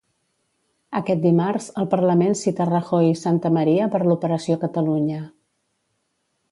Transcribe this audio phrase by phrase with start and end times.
[0.99, 5.21] Aquest dimarts, el Parlament cita Rajoy i Santamaría per l'operació Catalunya.